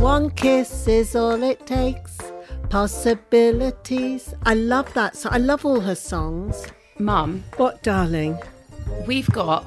[0.00, 2.18] One kiss is all it takes.
[2.70, 4.34] Possibilities.
[4.44, 5.16] I love that.
[5.16, 6.66] So I love all her songs.
[6.98, 8.38] Mum, What, darling?
[9.06, 9.64] we've got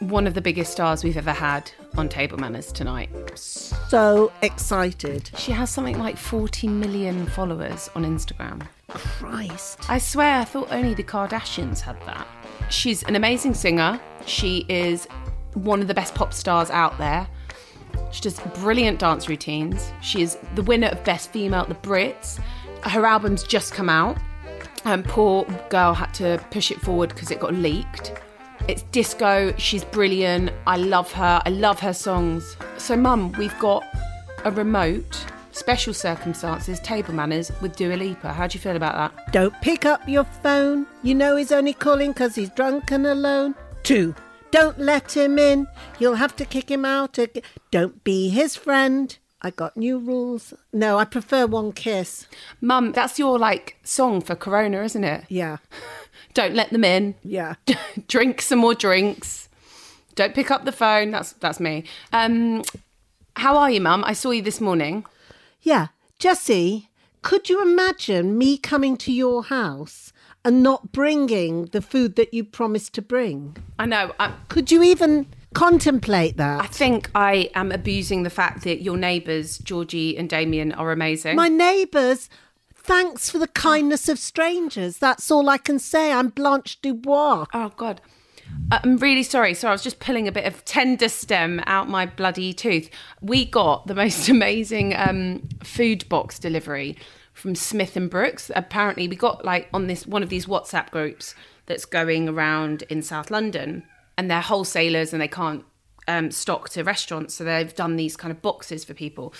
[0.00, 3.08] one of the biggest stars we've ever had on Table Manners tonight.
[3.34, 5.30] So excited.
[5.36, 8.66] She has something like 40 million followers on Instagram.
[8.88, 9.78] Christ.
[9.88, 12.26] I swear I thought only the Kardashians had that.
[12.70, 14.00] She's an amazing singer.
[14.26, 15.06] She is
[15.54, 17.26] one of the best pop stars out there.
[18.10, 19.92] She does brilliant dance routines.
[20.00, 22.38] She is the winner of Best Female at the Brits.
[22.82, 24.18] Her album's just come out.
[24.84, 28.12] Um, poor girl had to push it forward because it got leaked.
[28.68, 29.54] It's disco.
[29.56, 30.50] She's brilliant.
[30.66, 31.42] I love her.
[31.44, 32.56] I love her songs.
[32.78, 33.84] So, Mum, we've got
[34.44, 38.32] a remote, special circumstances, table manners with Dua Lipa.
[38.32, 39.32] How do you feel about that?
[39.32, 40.86] Don't pick up your phone.
[41.02, 43.54] You know he's only calling because he's drunk and alone.
[43.82, 44.14] Two.
[44.52, 45.66] Don't let him in.
[45.98, 47.18] You'll have to kick him out.
[47.70, 49.16] Don't be his friend.
[49.40, 50.54] I got new rules.
[50.72, 52.28] No, I prefer one kiss.
[52.60, 55.24] Mum, that's your like song for Corona, isn't it?
[55.28, 55.56] Yeah.
[56.34, 57.14] Don't let them in.
[57.24, 57.54] Yeah.
[58.08, 59.48] Drink some more drinks.
[60.14, 61.10] Don't pick up the phone.
[61.10, 61.84] That's that's me.
[62.12, 62.62] Um,
[63.36, 64.04] how are you, Mum?
[64.06, 65.06] I saw you this morning.
[65.62, 65.88] Yeah.
[66.18, 66.90] Jessie,
[67.22, 70.12] could you imagine me coming to your house
[70.44, 73.56] and not bringing the food that you promised to bring?
[73.78, 74.12] I know.
[74.18, 76.62] I, Could you even contemplate that?
[76.62, 81.36] I think I am abusing the fact that your neighbours, Georgie and Damien, are amazing.
[81.36, 82.28] My neighbours,
[82.74, 84.98] thanks for the kindness of strangers.
[84.98, 86.12] That's all I can say.
[86.12, 87.46] I'm Blanche Dubois.
[87.54, 88.00] Oh God.
[88.70, 89.54] I'm really sorry.
[89.54, 92.88] So I was just pulling a bit of tender stem out my bloody tooth.
[93.20, 96.96] We got the most amazing um, food box delivery
[97.34, 98.50] from Smith and Brooks.
[98.54, 101.34] Apparently, we got like on this one of these WhatsApp groups
[101.66, 103.84] that's going around in South London,
[104.16, 105.64] and they're wholesalers and they can't
[106.08, 109.34] um, stock to restaurants, so they've done these kind of boxes for people.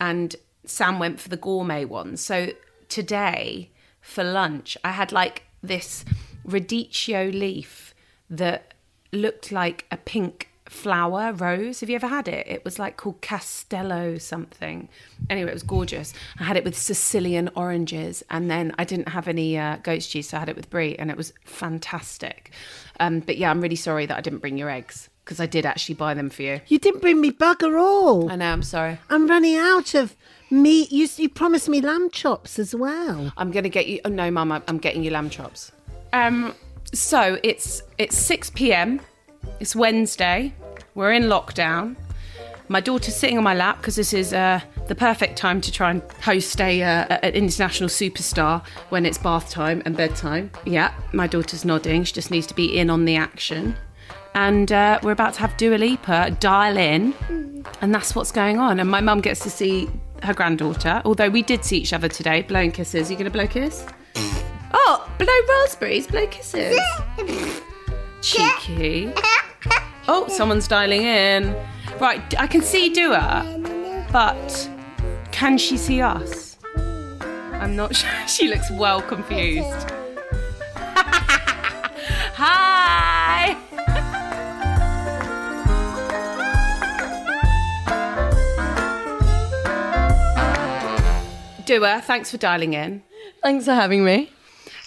[0.00, 2.16] And Sam went for the gourmet one.
[2.16, 2.52] So
[2.88, 6.04] today for lunch, I had like this
[6.46, 7.85] radicchio leaf
[8.30, 8.74] that
[9.12, 11.78] looked like a pink flower rose.
[11.80, 12.44] Have you ever had it?
[12.48, 14.88] It was like called Castello something.
[15.30, 16.12] Anyway, it was gorgeous.
[16.40, 20.28] I had it with Sicilian oranges, and then I didn't have any uh, goat's cheese,
[20.28, 22.50] so I had it with brie, and it was fantastic.
[22.98, 25.66] Um, but yeah, I'm really sorry that I didn't bring your eggs because I did
[25.66, 26.60] actually buy them for you.
[26.66, 28.30] You didn't bring me bugger all.
[28.30, 28.52] I know.
[28.52, 28.98] I'm sorry.
[29.10, 30.16] I'm running out of
[30.50, 30.90] meat.
[30.92, 33.32] You, you promised me lamb chops as well.
[33.36, 34.00] I'm gonna get you.
[34.04, 35.72] Oh no, Mum, I'm- I'm getting you lamb chops.
[36.12, 36.54] Um,
[36.92, 39.00] so it's it's 6 p.m.
[39.60, 40.52] It's Wednesday.
[40.94, 41.96] We're in lockdown.
[42.68, 45.90] My daughter's sitting on my lap because this is uh, the perfect time to try
[45.90, 50.50] and host a uh, an international superstar when it's bath time and bedtime.
[50.64, 52.04] Yeah, my daughter's nodding.
[52.04, 53.76] She just needs to be in on the action.
[54.34, 57.14] And uh, we're about to have Dua Lipa dial in,
[57.80, 58.80] and that's what's going on.
[58.80, 59.88] And my mum gets to see
[60.22, 61.00] her granddaughter.
[61.04, 63.10] Although we did see each other today, blowing kisses.
[63.10, 63.86] you gonna blow a kiss?
[64.74, 66.78] Oh, blow raspberries, blow kisses.
[68.22, 69.12] Cheeky.
[70.08, 71.54] Oh, someone's dialing in.
[72.00, 73.44] Right, I can see Dua,
[74.12, 74.70] but
[75.32, 76.56] can she see us?
[76.76, 78.10] I'm not sure.
[78.28, 79.90] She looks well confused.
[82.38, 83.56] Hi.
[91.66, 93.02] Dua, thanks for dialing in.
[93.42, 94.30] Thanks for having me.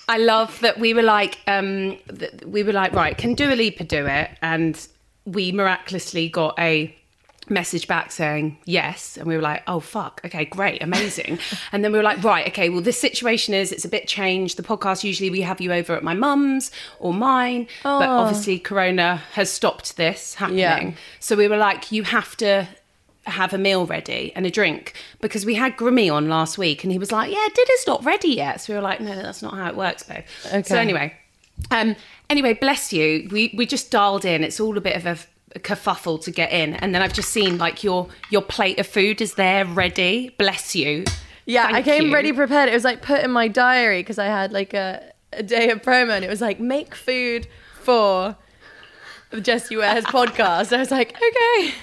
[0.09, 3.83] I love that we were like, um, th- we were like, right, can Dua Lipa
[3.83, 4.31] do it?
[4.41, 4.87] And
[5.25, 6.95] we miraculously got a
[7.49, 9.17] message back saying yes.
[9.17, 10.21] And we were like oh fuck.
[10.25, 10.83] Okay great.
[10.83, 11.39] Amazing.
[11.71, 14.57] And then we were like right okay well this situation is it's a bit changed.
[14.57, 17.67] The podcast usually we have you over at my mum's or mine.
[17.83, 20.59] But obviously corona has stopped this happening.
[20.59, 20.91] Yeah.
[21.19, 22.67] so we were like you have to
[23.29, 26.91] have a meal ready and a drink because we had Grimmy on last week and
[26.91, 29.53] he was like yeah dinner's not ready yet so we were like no that's not
[29.53, 30.63] how it works babe Okay.
[30.63, 31.13] so anyway
[31.71, 31.95] um
[32.29, 35.17] anyway bless you we we just dialed in it's all a bit of a
[35.55, 38.85] a kerfuffle to get in and then i've just seen like your your plate of
[38.85, 41.03] food is there ready bless you
[41.45, 42.13] Yeah, I came you.
[42.13, 42.69] ready prepared.
[42.69, 45.81] It was like put in my diary because I had like a, a day of
[45.81, 47.47] promo and it was like make food
[47.81, 48.35] for
[49.31, 50.71] the Jessie Ware's podcast.
[50.71, 51.73] I was like, okay.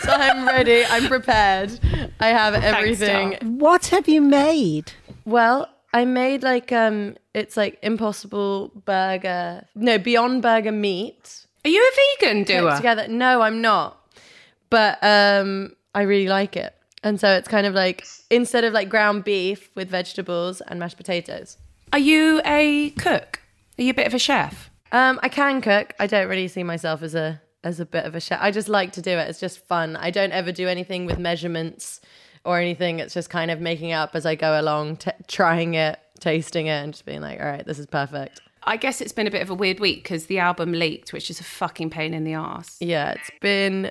[0.00, 0.84] So I'm ready.
[0.84, 1.78] I'm prepared.
[2.20, 3.36] I have everything.
[3.40, 3.50] doll.
[3.50, 4.92] What have you made?
[5.24, 9.66] Well, I made like um it's like impossible burger.
[9.74, 11.46] No, beyond burger meat.
[11.64, 13.06] are you a vegan put Dua together.
[13.08, 13.98] No, I'm not.
[14.70, 16.74] But um, I really like it.
[17.04, 20.96] And so it's kind of like instead of like ground beef with vegetables and mashed
[20.96, 21.58] potatoes.
[21.92, 23.40] are you a cook
[23.78, 25.92] are you a bit of a chef Um, I can cook.
[25.98, 28.38] I don't really see myself as a as a bit of a chef.
[28.40, 29.28] I just like to do it.
[29.28, 29.96] It's just fun.
[29.96, 32.00] I don't ever do anything with measurements
[32.44, 32.98] or anything.
[32.98, 36.82] It's just kind of making up as I go along, t- trying it, tasting it,
[36.82, 38.40] and just being like, all right, this is perfect.
[38.64, 41.30] i guess it's been a bit of a weird week because the album leaked which
[41.30, 43.90] is a fucking pain in the ass Yeah, it's been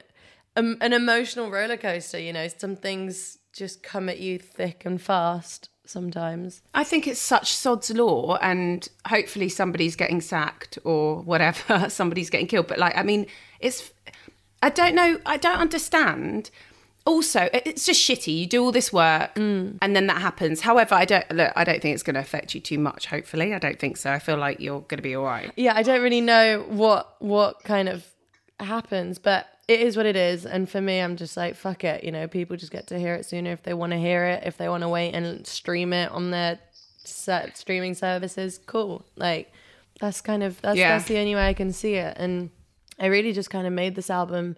[0.55, 2.19] um, an emotional roller coaster.
[2.19, 6.61] You know, some things just come at you thick and fast sometimes.
[6.73, 12.47] I think it's such sod's law, and hopefully somebody's getting sacked or whatever, somebody's getting
[12.47, 12.67] killed.
[12.67, 13.27] But like, I mean,
[13.61, 13.91] it's
[14.61, 16.51] I don't know, I don't understand.
[17.03, 18.37] Also, it's just shitty.
[18.41, 19.75] You do all this work, mm.
[19.81, 20.61] and then that happens.
[20.61, 21.51] However, I don't look.
[21.55, 23.07] I don't think it's going to affect you too much.
[23.07, 24.11] Hopefully, I don't think so.
[24.11, 25.51] I feel like you're going to be all right.
[25.55, 28.05] Yeah, I don't really know what what kind of
[28.59, 30.45] happens, but it is what it is.
[30.45, 32.03] And for me, I'm just like, fuck it.
[32.03, 34.43] You know, people just get to hear it sooner if they want to hear it.
[34.45, 36.59] If they want to wait and stream it on their
[37.03, 39.05] set streaming services, cool.
[39.15, 39.51] Like
[39.99, 40.97] that's kind of that's Yeah.
[40.97, 42.15] that's the only way I can see it.
[42.17, 42.51] And
[43.01, 44.55] I really just kind of made this album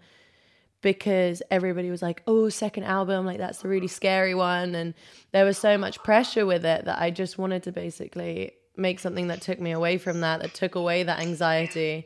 [0.82, 4.94] because everybody was like, "Oh, second album, like that's the really scary one," and
[5.32, 9.28] there was so much pressure with it that I just wanted to basically make something
[9.28, 12.06] that took me away from that, that took away that anxiety,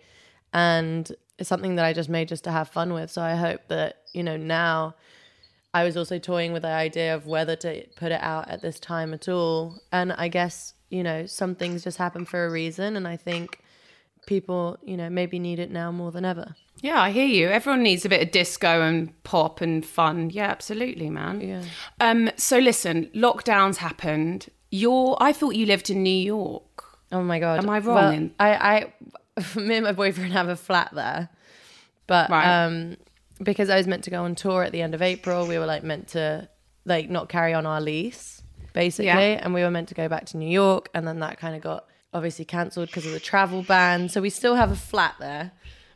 [0.53, 3.09] and it's something that I just made just to have fun with.
[3.09, 4.95] So I hope that you know now.
[5.73, 8.79] I was also toying with the idea of whether to put it out at this
[8.79, 12.95] time at all, and I guess you know some things just happen for a reason,
[12.95, 13.59] and I think
[14.27, 16.53] people you know maybe need it now more than ever.
[16.81, 17.47] Yeah, I hear you.
[17.49, 20.29] Everyone needs a bit of disco and pop and fun.
[20.29, 21.41] Yeah, absolutely, man.
[21.41, 21.63] Yeah.
[21.99, 22.29] Um.
[22.37, 24.49] So listen, lockdowns happened.
[24.69, 25.17] You're.
[25.19, 26.83] I thought you lived in New York.
[27.11, 27.59] Oh my god!
[27.63, 28.93] Am I wrong Well, in- I, I,
[29.59, 31.29] me and my boyfriend have a flat there,
[32.05, 32.65] but Right.
[32.65, 32.97] um,
[33.41, 35.65] because I was meant to go on tour at the end of April, we were
[35.65, 36.47] like meant to
[36.85, 38.41] like not carry on our lease
[38.73, 39.39] basically, Yeah.
[39.41, 41.61] and we were meant to go back to New York, and then that kind of
[41.63, 44.09] got obviously cancelled because of the travel ban.
[44.09, 45.51] So we still have a flat there,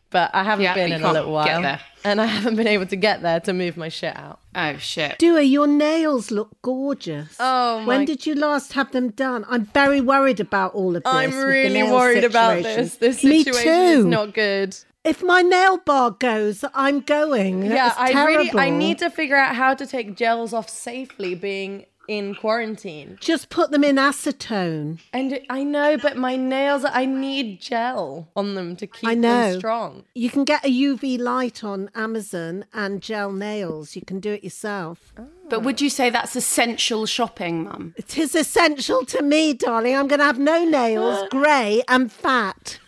[0.09, 1.79] but I haven't Yeah, been in a little while, get there.
[2.03, 4.39] and I haven't been able to get there to move my shit out.
[4.55, 5.17] Oh shit.
[5.19, 7.37] Dua, your nails look gorgeous.
[7.39, 9.45] Oh, my- When did you last have them done?
[9.49, 11.13] I'm very worried about all of this.
[11.13, 12.83] I'm really nail worried about situation.
[12.83, 12.95] this.
[12.97, 13.99] This Me situation too.
[13.99, 14.75] is not good.
[15.03, 17.63] If my nail bar goes, I'm going.
[17.65, 21.33] Yeah, It's I really I need to figure out how to take gels off safely
[21.33, 23.17] being in quarantine.
[23.21, 24.99] Just put them in acetone.
[25.13, 29.51] And I know, but my nails I need gel on them to keep I know.
[29.51, 30.03] them strong.
[30.13, 33.95] You can get a UV light on Amazon and gel nails.
[33.95, 35.13] You can do it yourself.
[35.49, 37.93] But would you say that's essential shopping, Mum?
[37.97, 39.95] It is essential to me, darling.
[39.95, 42.79] I'm going to have no nails, grey and fat.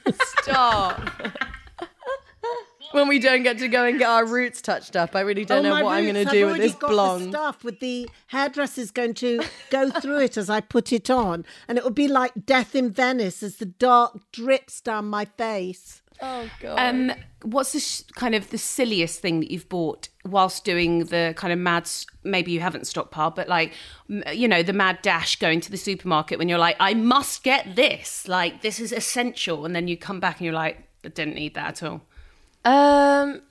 [0.42, 1.10] Stop.
[2.94, 5.60] when we don't get to go and get our roots touched up, I really don't
[5.66, 7.30] Oh, know my what I'm going to do I've with already this got The blonde.
[7.32, 11.78] stuff with the hairdresser's going to go through it as I put it on, and
[11.78, 16.00] it will be like Death in Venice as the dark drips down my face.
[16.22, 16.80] Oh god.
[16.80, 21.34] Um, what's the sh- kind of the silliest thing that you've bought whilst doing the
[21.36, 21.84] kind of mad?
[21.84, 23.74] s- Maybe you haven't stockpiled, but like,
[24.10, 27.44] m- you know, the mad dash going to the supermarket when you're like, I must
[27.44, 28.28] get this.
[28.28, 31.56] Like, this is essential, and then you come back and you're like, I didn't need
[31.56, 32.02] that at all.
[32.66, 33.42] Um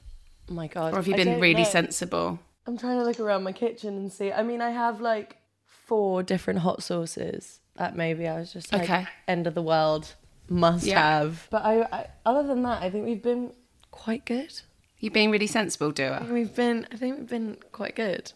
[0.50, 0.92] oh my god.
[0.92, 1.69] Or have you I been really know.
[1.69, 2.38] sensible?
[2.66, 4.33] I'm trying to look around my kitchen and see.
[4.33, 8.83] I mean, I have like four different hot sauces that maybe I was just like
[8.83, 9.07] Okay.
[9.26, 10.14] end of the world
[10.49, 11.00] must Yeah.
[11.00, 11.49] have.
[11.50, 13.52] But I, I other than that, I think we've been
[13.90, 14.61] quite good.
[14.99, 16.26] You've been really sensible, Dua.
[16.31, 18.33] We've been I think we've been quite good.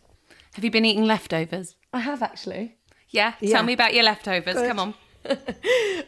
[0.55, 1.77] Have you been eating leftovers?
[1.93, 2.77] I have actually.
[3.11, 3.35] Yeah.
[3.41, 4.55] Tell me about your leftovers.
[4.57, 4.95] Come on.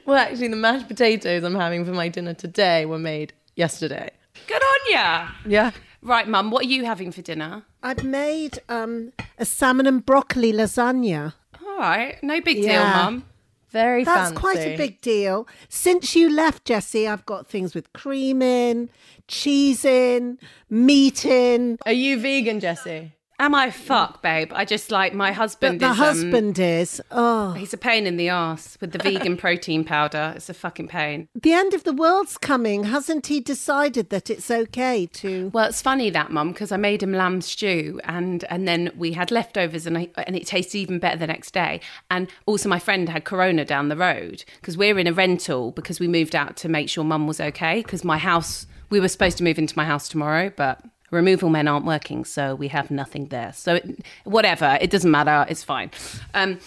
[0.06, 4.10] Well, actually, the mashed potatoes I'm having for my dinner today were made yesterday.
[4.48, 5.28] Good on ya.
[5.46, 5.70] Yeah.
[6.00, 7.64] Right, Mum, what are you having for dinner?
[7.82, 11.34] I've made um, a salmon and broccoli lasagna.
[11.62, 13.04] All right, no big deal, Yeah.
[13.04, 13.24] Mum.
[13.70, 14.40] Very That's fancy.
[14.40, 15.46] quite a big deal.
[15.68, 18.88] Since you left, Jessie, I've got things with cream in,
[19.26, 20.38] cheese in,
[20.70, 21.76] meat in.
[21.84, 23.12] Are you vegan, Jessie?
[23.40, 24.50] Am I fuck, babe?
[24.52, 25.78] I just like my husband.
[25.78, 27.00] But the is, um, husband is.
[27.12, 30.32] Oh, he's a pain in the ass with the vegan protein powder.
[30.34, 31.28] It's a fucking pain.
[31.40, 32.84] the end of the world's coming.
[32.84, 35.50] Hasn't he decided that it's okay to?
[35.54, 39.12] Well, it's funny that, Mum, because I made him lamb stew, and and then we
[39.12, 41.80] had leftovers, and I, and it tasted even better the next day.
[42.10, 46.00] And also, my friend had Corona down the road because we're in a rental because
[46.00, 47.82] we moved out to make sure Mum was okay.
[47.82, 50.80] Because my house, we were supposed to move into my house tomorrow, but
[51.10, 53.52] removal men aren't working, so we have nothing there.
[53.52, 55.46] So it, whatever, it doesn't matter.
[55.48, 55.90] It's fine.
[56.34, 56.58] Um,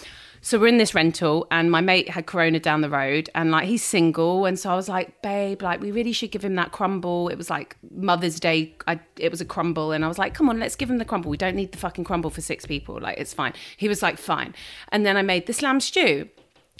[0.44, 3.68] so we're in this rental, and my mate had Corona down the road, and like
[3.68, 6.72] he's single, and so I was like, babe, like we really should give him that
[6.72, 7.28] crumble.
[7.28, 10.48] It was like Mother's Day, I, it was a crumble, and I was like, come
[10.48, 11.30] on, let's give him the crumble.
[11.30, 13.00] We don't need the fucking crumble for six people.
[13.00, 13.52] Like it's fine.
[13.76, 14.52] He was like, fine.
[14.88, 16.28] And then I made this lamb stew.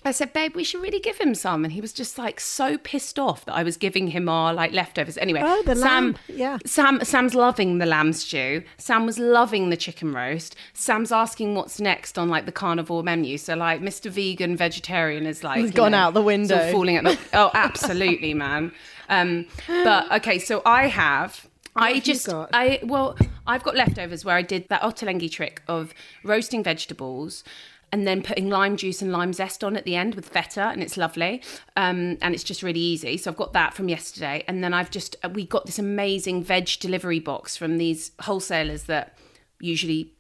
[0.05, 1.65] I said, babe, we should really give him some.
[1.65, 4.73] And he was just like so pissed off that I was giving him our like
[4.73, 5.17] leftovers.
[5.19, 6.59] Anyway, Oh, the Sam, lamb, yeah.
[6.67, 8.63] Sam, Sam's loving the lamb stew.
[8.79, 10.57] Sam was loving the chicken roast.
[10.75, 13.39] Sam's asking what's next on like the carnivore menu.
[13.39, 14.11] So like Mr.
[14.11, 16.73] Vegan Vegetarian is like He's gone know, out the it's all window.
[16.73, 18.73] falling at the oh, absolutely, man.
[19.09, 21.47] Um, but okay, so I have.
[21.75, 22.51] I have you just, got?
[22.53, 23.17] I well,
[23.47, 27.45] I've got leftovers where I did that ottolenghi trick of roasting vegetables
[27.93, 30.83] and then putting lime juice and lime zest on at the end with feta, and
[30.83, 31.43] it's lovely.
[31.77, 33.17] Um, and it's just really easy.
[33.19, 36.71] So I've got that from yesterday, and then I've just we got this amazing veg
[36.81, 39.19] delivery box from these wholesalers that
[39.61, 40.13] usually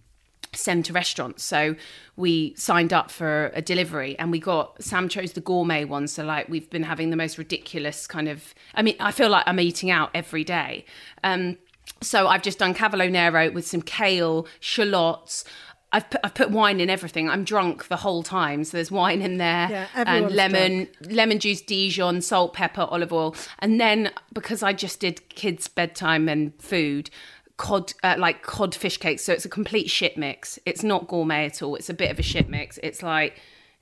[0.55, 1.43] send to restaurants.
[1.43, 1.77] So
[2.17, 6.07] we signed up for a delivery and we got Sam chose the gourmet one.
[6.07, 9.45] So like we've been having the most ridiculous kind of I mean, I feel like
[9.47, 10.85] I'm eating out every day.
[11.25, 11.57] Um
[12.01, 15.45] so I've just done cavolo nero with some kale, shallots.
[15.93, 17.29] I've put, I've put wine in everything.
[17.29, 21.39] I'm drunk the whole time, so there's wine in there Yeah, and everyone's lemon, lemon
[21.39, 26.55] juice, Dijon, salt, pepper, olive oil, and then because I just did kids' bedtime and
[26.61, 27.11] food,
[27.59, 29.23] cod uh, like cod fish cakes.
[29.23, 30.59] So it's a complete shit mix.
[30.65, 31.77] It's not gourmet at all.
[31.77, 32.79] It's a bit of a shit mix.
[32.83, 33.41] It's like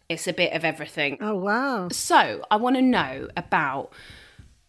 [0.08, 1.16] it's a bit of everything.
[1.20, 1.88] Oh wow!
[1.90, 3.92] So I want to know about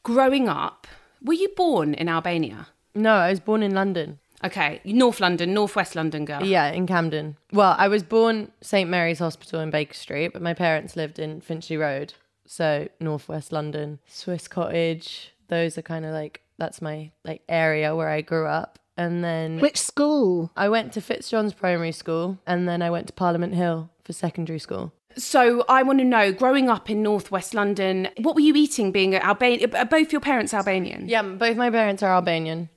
[0.03, 0.87] growing up.
[1.23, 2.67] Were you born in Albania?
[2.93, 4.19] No, I was born in London.
[4.43, 6.43] Okay, North London, Northwest London girl.
[6.43, 7.37] Yeah, in Camden.
[7.53, 11.41] Well, I was born St Mary's Hospital in Baker Street, but my parents lived in
[11.41, 12.13] Finchley Road,
[12.45, 13.99] so northwest London.
[14.07, 15.33] Swiss Cottage.
[15.47, 18.79] Those are kind of like that's my like area where I grew up.
[18.97, 20.51] And then Which school?
[20.55, 24.59] I went to Fitzjohn's Primary School, and then I went to Parliament Hill for secondary
[24.59, 24.91] school.
[25.17, 28.91] So I want to know, growing up in Northwest London, what were you eating?
[28.91, 31.07] Being Albanian, both your parents Albanian?
[31.09, 32.69] Yeah, both my parents are Albanian,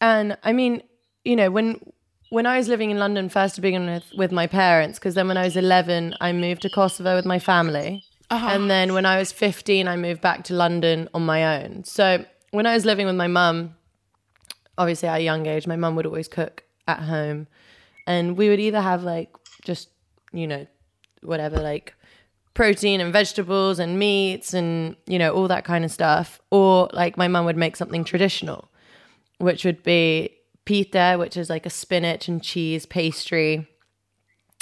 [0.00, 0.82] and I mean,
[1.24, 1.80] you know, when
[2.30, 5.28] when I was living in London first to begin with with my parents, because then
[5.28, 8.48] when I was eleven, I moved to Kosovo with my family, uh-huh.
[8.48, 11.84] and then when I was fifteen, I moved back to London on my own.
[11.84, 13.76] So when I was living with my mum,
[14.78, 17.46] obviously at a young age, my mum would always cook at home,
[18.06, 19.30] and we would either have like
[19.64, 19.88] just
[20.32, 20.66] you know
[21.22, 21.94] whatever like
[22.54, 26.40] protein and vegetables and meats and you know all that kind of stuff.
[26.50, 28.68] Or like my mum would make something traditional
[29.42, 30.30] which would be
[30.64, 33.66] pita which is like a spinach and cheese pastry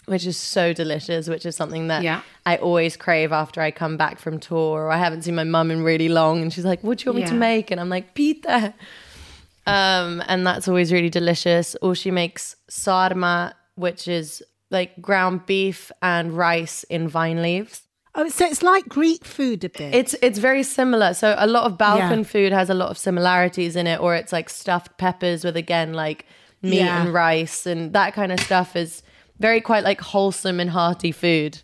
[0.07, 2.23] which is so delicious which is something that Yeah.
[2.47, 5.71] I always crave after I come back from tour or I haven't seen my mum
[5.71, 7.88] in really long and she's like what do you want me to make and I'm
[7.88, 8.75] like pita
[9.66, 11.76] um, and that's always really delicious.
[11.83, 17.83] Or she makes sarma, which is like ground beef and rice in vine leaves.
[18.14, 19.94] Oh, so it's like Greek food a bit.
[19.94, 21.14] It's it's very similar.
[21.14, 22.24] So a lot of Balkan Yeah.
[22.24, 25.92] food has a lot of similarities in it, or it's like stuffed peppers with again
[25.92, 26.26] like
[26.62, 27.02] meat Yeah.
[27.02, 29.02] and rice and that kind of stuff is
[29.38, 31.62] very quite like wholesome and hearty food.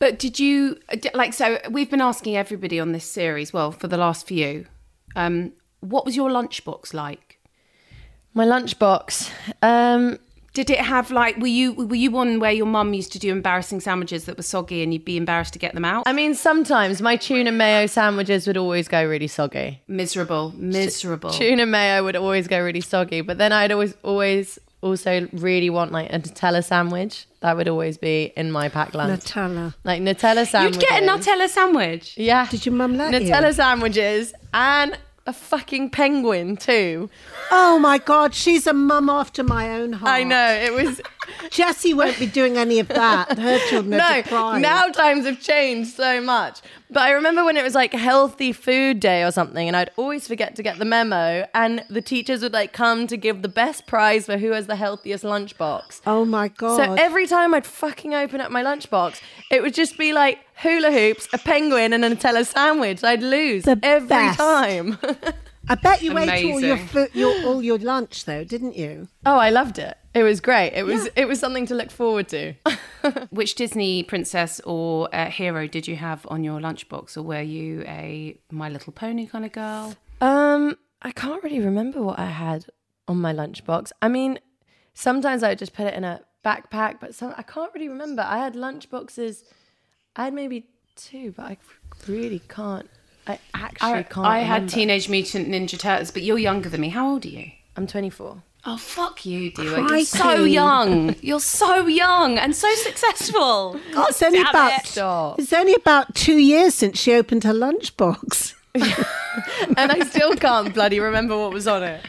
[0.00, 0.78] But did you
[1.14, 1.32] like?
[1.32, 3.52] So we've been asking everybody on this series.
[3.52, 4.66] Well, for the last few,
[5.14, 7.38] um, what was your lunchbox like?
[8.34, 9.30] My lunchbox.
[9.62, 10.18] Um,
[10.54, 11.36] Did it have like?
[11.38, 14.44] Were you were you one where your mum used to do embarrassing sandwiches that were
[14.44, 16.04] soggy and you'd be embarrassed to get them out?
[16.06, 19.82] I mean, sometimes my tuna mayo sandwiches would always go really soggy.
[19.88, 21.30] miserable, miserable.
[21.30, 23.20] tuna mayo would always go really soggy.
[23.20, 27.26] But then I'd always always also really want like a Nutella sandwich.
[27.40, 29.24] That would always be in my packed lunch.
[29.24, 29.74] Nutella.
[29.82, 30.76] Like Nutella sandwich.
[30.76, 32.16] You'd get a Nutella sandwich.
[32.16, 32.46] Yeah.
[32.48, 33.28] Did your mum let you?
[33.28, 34.96] Nutella sandwiches and
[35.26, 37.08] a fucking penguin too.
[37.50, 40.12] Oh my God, she's a mum after my own heart.
[40.12, 41.00] I know it was.
[41.50, 43.38] Jessie won't be doing any of that.
[43.38, 44.62] Her children are no, deprived.
[44.62, 46.60] now times have changed so much.
[46.90, 50.28] But I remember when it was like healthy food day or something, and I'd always
[50.28, 53.86] forget to get the memo, and the teachers would like come to give the best
[53.86, 56.02] prize for who has the healthiest lunchbox.
[56.06, 56.76] Oh my God.
[56.76, 60.92] So every time I'd fucking open up my lunchbox, it would just be like hula
[60.92, 63.02] hoops, a penguin, and a Nutella sandwich.
[63.02, 64.38] I'd lose The every best.
[64.38, 64.98] time.
[65.68, 69.08] I bet you ate all your, food, your all your lunch though, didn't you?
[69.26, 69.96] oh, I loved it.
[70.14, 70.72] It was great.
[70.74, 72.54] It was it was something to look forward to.
[73.30, 77.82] Which Disney princess or uh, hero did you have on your lunchbox, or were you
[77.82, 79.94] a My Little Pony kind of girl?
[80.20, 82.66] Um, I can't really remember what I had
[83.06, 83.92] on my lunchbox.
[84.00, 84.38] I mean,
[84.94, 88.22] sometimes I would just put it in a backpack, but some I can't really remember.
[88.22, 89.42] I had lunchboxes.
[90.16, 90.66] I had maybe
[90.96, 91.56] two, but I
[92.08, 92.88] really can't.
[93.26, 94.26] I actually I, can't.
[94.26, 94.68] I had.
[94.68, 96.90] Teenage Mutant Ninja Turtles, but you're younger than me.
[96.90, 97.50] How old are you?
[97.76, 98.42] I'm 24.
[98.66, 99.86] Oh fuck you, Dua.
[99.88, 101.14] You're so young.
[101.20, 103.78] You're so young and so successful.
[103.92, 104.86] God It's only damn about it.
[104.86, 105.38] Stop.
[105.38, 108.54] it's only about two years since she opened her lunchbox.
[108.74, 112.00] and I still can't bloody remember what was on it.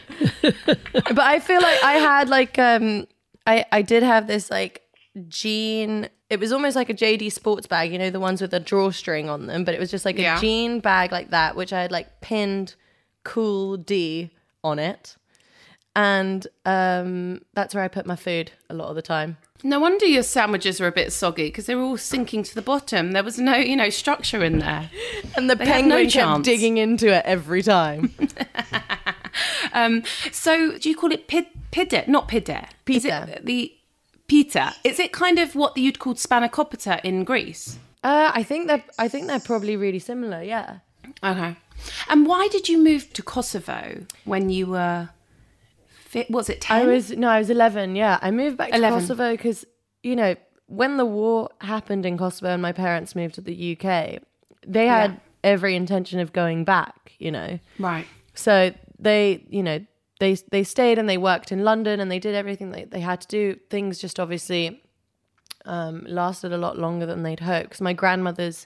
[0.42, 3.06] but I feel like I had like um
[3.46, 4.82] I I did have this like
[5.28, 8.60] jean it was almost like a JD sports bag, you know, the ones with a
[8.60, 10.38] drawstring on them, but it was just like Yeah.
[10.38, 12.76] a jean bag like that, which I had like pinned
[13.24, 14.32] cool D
[14.64, 15.18] on it.
[15.96, 19.38] And um that's where I put my food a lot of the time.
[19.64, 22.62] No wonder your sandwiches are a bit soggy because they were all sinking to the
[22.62, 23.14] bottom.
[23.14, 24.90] There was no, you know, structure in there.
[25.38, 26.46] And the They had no penguin kept chance.
[26.46, 28.14] digging into it every time.
[29.74, 32.08] Um, so do you call it pid, pide?
[32.08, 32.70] Not pide.
[32.86, 33.42] Pita.
[33.44, 33.74] the
[34.28, 34.74] pita?
[34.86, 37.78] Is it kind of what you'd call spanakopita in Greece?
[38.04, 40.78] uh, I think they're I think they're probably really similar, yeah.
[41.22, 41.56] Okay.
[42.08, 45.10] And why did you move to Kosovo when you were?
[46.06, 46.82] Fit, was it ten?
[46.82, 47.96] I was no, I was eleven.
[47.96, 49.00] Yeah, I moved back to 11.
[49.00, 49.66] Kosovo because
[50.04, 50.36] you know
[50.68, 54.20] when the war happened in Kosovo and my parents moved to the UK,
[54.66, 55.18] they had Yeah.
[55.44, 57.14] every intention of going back.
[57.20, 58.06] You know, right.
[58.34, 59.80] so they you know
[60.20, 63.20] they they stayed and they worked in London and they did everything they they had
[63.22, 63.60] to do.
[63.70, 64.82] Things just obviously
[65.66, 67.72] um, lasted a lot longer than they'd hoped.
[67.72, 68.66] 'Cause my grandmother's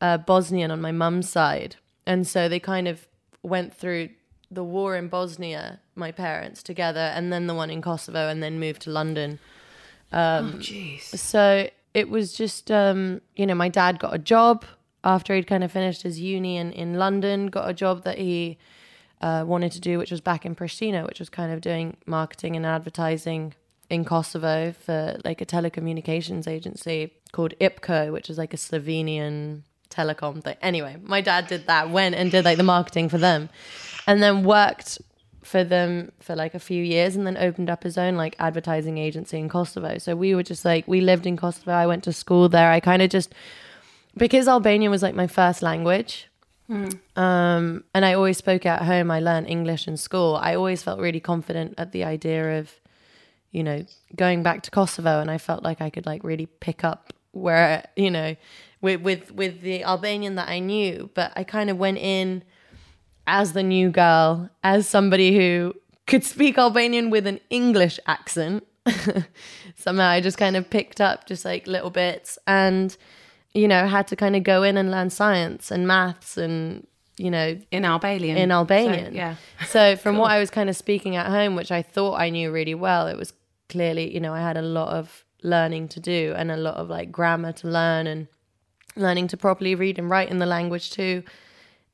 [0.00, 3.08] uh, Bosnian on my mum's side, and so they kind of
[3.42, 4.10] went through
[4.50, 8.58] the war in Bosnia, my parents together, and then the one in Kosovo, and then
[8.58, 9.38] moved to London.
[10.12, 11.02] oh jeez.
[11.02, 14.64] So it was just, um, you know, my dad got a job
[15.04, 18.58] after he'd kind of finished his uni in, in London, got a job that he
[19.20, 22.56] uh, wanted to do, which was back in Pristina, which was kind of doing marketing
[22.56, 23.54] and advertising
[23.90, 30.42] in Kosovo for like a telecommunications agency called IPKO, which is like a Slovenian telecom
[30.42, 30.56] thing.
[30.62, 33.48] Anyway, my dad did that, went and did like the marketing for them,
[34.06, 34.98] and then worked
[35.42, 38.98] for them for like a few years and then opened up his own like advertising
[38.98, 39.96] agency in Kosovo.
[39.98, 41.72] So we were just like we lived in Kosovo.
[41.72, 42.70] I went to school there.
[42.70, 43.34] I kind of just
[44.16, 46.28] because Albanian was like my first language.
[47.16, 49.10] Um, and I always spoke at home.
[49.10, 50.36] I learned English in school.
[50.36, 52.70] I always felt really confident at the idea of,
[53.50, 56.84] you know, going back to Kosovo, and I felt like I could like really pick
[56.84, 58.36] up where you know,
[58.80, 61.10] with with with the Albanian that I knew.
[61.14, 62.42] But I kind of went in
[63.26, 65.74] as the new girl, as somebody who
[66.06, 68.64] could speak Albanian with an English accent.
[69.76, 72.96] Somehow I just kind of picked up just like little bits and,
[73.54, 76.86] you know, had to kind of go in and learn science and maths and,
[77.18, 78.36] you know, In Albanian.
[78.38, 79.14] in So, Albanian.
[79.14, 79.36] yeah.
[79.66, 82.50] So from what I was kind of speaking at home, which I thought I knew
[82.50, 83.32] really well, it was
[83.68, 86.88] clearly, you know, I had a lot of learning to do and a lot of
[86.88, 88.26] like grammar to learn and
[88.96, 91.22] learning to properly read and write in the language too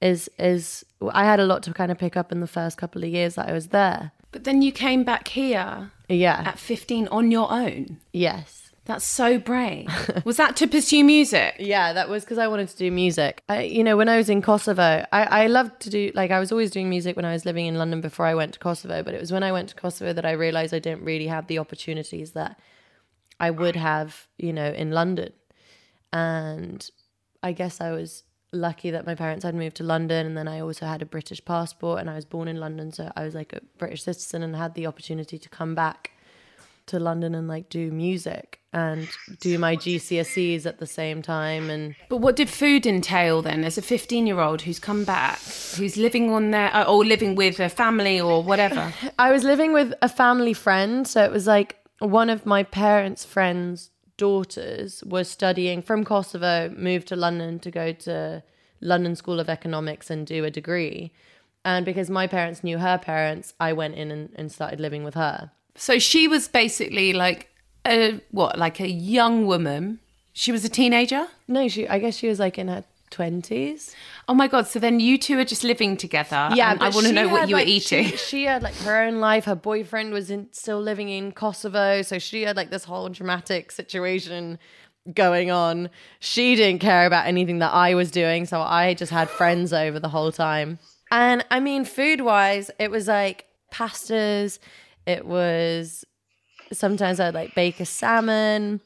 [0.00, 3.02] is is I had a lot to kind of pick up in the first couple
[3.04, 4.12] of years that I was there.
[4.32, 6.42] But then you came back here Yeah.
[6.46, 7.98] at 15 on your own.
[8.12, 8.60] yes.
[8.86, 9.88] That's so brave.
[10.26, 11.54] Was that to pursue music?
[11.58, 13.42] Yeah, that was because I wanted to do music.
[13.48, 16.38] I, you know, when I was in Kosovo, I, I loved to do like I
[16.38, 19.02] was always doing music when I was living in London before I went to Kosovo.
[19.02, 21.46] But it was when I went to Kosovo that I realized I didn't really have
[21.46, 22.60] the opportunities that
[23.40, 25.32] I would have, you know, in London.
[26.14, 26.88] And
[27.42, 28.22] I guess I was
[28.52, 31.44] lucky that my parents had moved to London, and then I also had a British
[31.44, 34.54] passport, and I was born in London, so I was like a British citizen and
[34.54, 36.12] had the opportunity to come back
[36.86, 39.08] to London and like do music and
[39.40, 43.78] do my GCSEs at the same time and But what did food entail then as
[43.78, 45.40] a 15 year old who's come back,
[45.76, 48.92] who's living on their, uh, or living with a family or whatever?
[49.18, 53.24] I was living with a family friend, so it was like one of my parents'
[53.24, 58.42] friends' daughters was studying from Kosovo, moved to London to go to
[58.80, 61.12] London School of Economics and do a degree.
[61.64, 65.14] And because my parents knew her parents, I went in and, and started living with
[65.14, 65.50] her.
[65.76, 67.48] So she was basically like
[67.86, 70.00] a what, like a young woman.
[70.32, 71.28] She was a teenager.
[71.48, 71.88] No, she.
[71.88, 73.94] I guess she was like in her twenties.
[74.28, 74.66] Oh my god!
[74.66, 76.50] So then you two are just living together.
[76.54, 78.06] Yeah, I want to know what you were eating.
[78.06, 79.44] She, she had like her own life.
[79.44, 83.70] Her boyfriend was in, still living in Kosovo, so she had like this whole dramatic
[83.70, 84.58] situation
[85.12, 85.90] going on.
[86.18, 90.00] She didn't care about anything that I was doing, so I just had friends over
[90.00, 90.78] the whole time.
[91.10, 94.58] And I mean, food wise, it was like pastas.
[95.06, 96.04] It was
[96.72, 98.80] sometimes I'd like bake a salmon,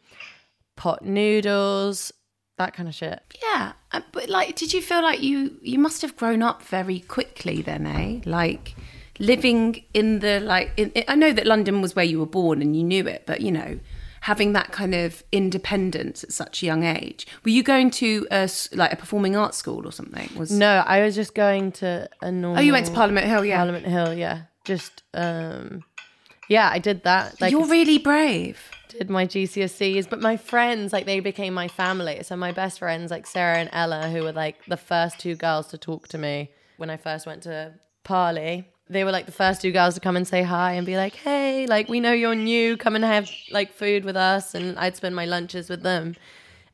[0.77, 2.13] pot noodles,
[2.59, 3.21] that kind of shit.
[3.43, 7.01] Yeah, uh, but like, did you feel like you you must have grown up very
[7.01, 8.21] quickly then, eh?
[8.25, 8.75] Like
[9.19, 10.73] living in the like.
[10.77, 13.41] In, I know that London was where you were born and you knew it, but
[13.41, 13.79] you know,
[14.23, 17.27] having that kind of independence at such a young age.
[17.45, 20.31] Were you going to a like a performing arts school or something?
[20.37, 22.59] Was No, I was just going to a normal.
[22.59, 23.57] Oh, you went to Parliament Hill, yeah.
[23.57, 24.43] Parliament Hill, yeah.
[24.65, 25.85] Just um,
[26.49, 27.41] yeah, I did that.
[27.41, 28.71] Like, You're really brave.
[28.89, 32.23] Did my GCSEs, but my friends, like, they became my family.
[32.23, 35.69] So my best friends, like Sarah and Ella, who were like the first two girls
[35.69, 37.75] to talk to me when I first went to
[38.05, 38.69] Parley.
[38.89, 41.15] They were like the first two girls to come and say hi and be like,
[41.15, 42.79] "Hey, like we know you're new.
[42.79, 46.17] Come and have like food with us." And I'd spend my lunches with them,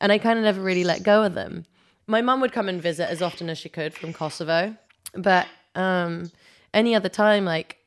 [0.01, 1.65] and I kind of never really let go of them.
[2.07, 4.77] My mum would come and visit as often as she could from Kosovo,
[5.15, 6.31] but um,
[6.73, 7.79] any other time, like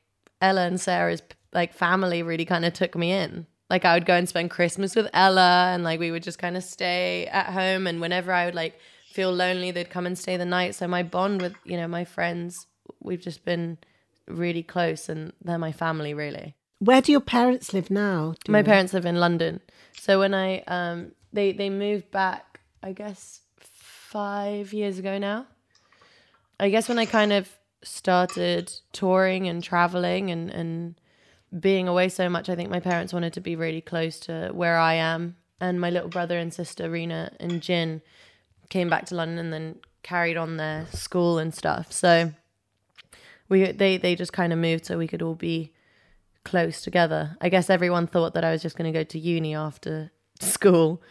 [0.42, 1.22] Ella and Sarah's
[1.54, 3.46] like family really kind of took me in.
[3.70, 6.56] Like I would go and spend Christmas with Ella and like we would just kind
[6.56, 8.78] of stay at home and whenever I would like
[9.10, 10.74] feel lonely they'd come and stay the night.
[10.74, 12.66] So my bond with, you know, my friends,
[13.00, 13.78] we've just been
[14.26, 16.54] really close and they're my family really.
[16.78, 18.34] Where do your parents live now?
[18.48, 19.60] My you parents live in London.
[19.98, 25.46] So when I um they they moved back I guess 5 years ago now.
[26.58, 27.50] I guess when I kind of
[27.82, 30.94] started touring and traveling and and
[31.58, 34.78] being away so much, I think my parents wanted to be really close to where
[34.78, 35.36] I am.
[35.60, 38.00] And my little brother and sister, Rina and Gjin,
[38.68, 41.92] came back to London and then carried on their school and stuff.
[41.92, 42.32] So
[43.48, 45.72] we they they just kind of moved so we could all be
[46.44, 47.36] close together.
[47.40, 51.02] I guess everyone thought that I was just going to go to uni after school,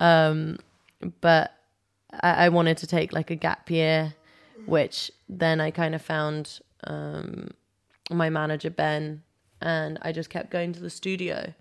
[0.00, 0.58] um,
[1.20, 1.52] but
[2.20, 4.14] I, I wanted to take like a gap year,
[4.66, 7.48] which then I kind of found um,
[8.10, 9.22] my manager Ben,
[9.60, 11.54] and I just kept going to the studio,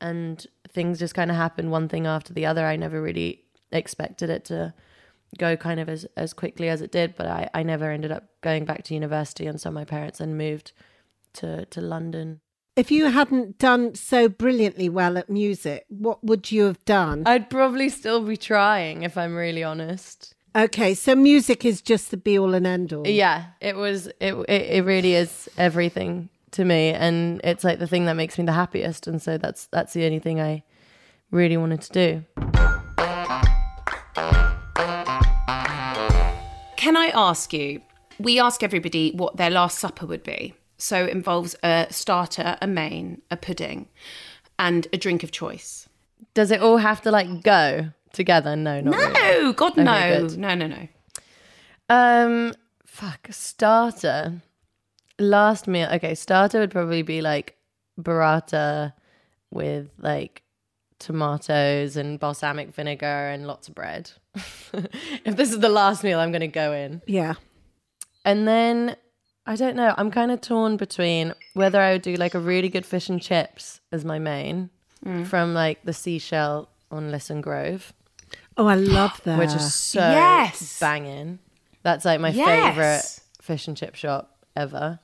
[0.00, 2.66] and things just kind of happened one thing after the other.
[2.66, 4.74] I never really expected it to
[5.38, 8.24] go kind of as, as quickly as it did, but I, I never ended up
[8.40, 10.72] going back to university, and so my parents then moved
[11.34, 12.40] to to London.
[12.76, 17.22] If you hadn't done so brilliantly well at music, what would you have done?
[17.24, 20.34] I'd probably still be trying if I'm really honest.
[20.54, 23.06] okay, so music is just the be all and end all.
[23.06, 24.08] Yeah, it was.
[24.20, 28.38] It, it it really is everything to me, and it's like the thing that makes
[28.38, 30.62] me the happiest, and so that's that's the only thing I
[31.30, 32.24] really wanted to do.
[36.76, 37.82] Can I ask you?
[38.18, 40.54] We ask everybody what their last supper would be.
[40.78, 43.88] So it involves a starter, a main, a pudding,
[44.58, 45.88] and a drink of choice.
[46.34, 48.56] Does it all have to like go together?
[48.56, 49.42] No, not really.
[49.42, 50.38] No, God, no, good.
[50.38, 50.88] no, no, no.
[51.88, 54.40] Um, fuck, starter.
[55.18, 55.88] Last meal.
[55.92, 57.56] Okay, starter would probably be like
[58.00, 58.92] burrata
[59.50, 60.42] with like
[60.98, 64.10] tomatoes and balsamic vinegar and lots of bread.
[64.34, 67.02] if this is the last meal, I'm going to go in.
[67.06, 67.34] Yeah.
[68.24, 68.96] And then
[69.46, 69.94] I don't know.
[69.96, 73.22] I'm kind of torn between whether I would do like a really good fish and
[73.22, 74.70] chips as my main
[75.04, 75.26] mm.
[75.26, 77.92] from like the seashell on Lisson Grove,
[78.56, 79.38] Oh, I love that.
[79.38, 80.78] which is so Yes.
[80.80, 81.38] banging.
[81.82, 82.46] That's like my Yes.
[82.48, 84.98] favorite fish and chip shop ever.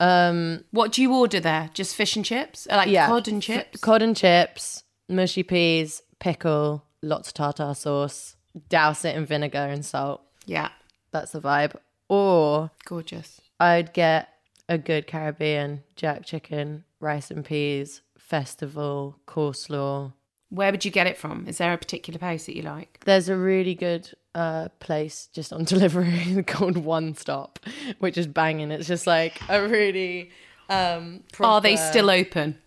[0.00, 1.70] Um, What do you order there?
[1.74, 2.66] Just fish and chips?
[2.70, 3.80] Uh, Like yeah, cod and chips?
[3.80, 8.36] cod and chips, mushy peas, pickle, lots of tartar sauce.
[8.68, 10.22] Douse it in vinegar and salt.
[10.46, 10.70] yeah,
[11.10, 11.74] That's the vibe.
[12.08, 13.40] Or gorgeous.
[13.60, 14.28] I'd get
[14.68, 20.12] a good Caribbean jerk chicken, rice and peas, festival, coleslaw.
[20.50, 21.46] Where would you get it from?
[21.48, 23.00] Is there a particular place that you like?
[23.04, 27.58] There's a really good uh, place just on delivery called One Stop,
[27.98, 28.70] which is banging.
[28.70, 30.30] It's just like a really.
[30.68, 32.58] Um, Are they still open?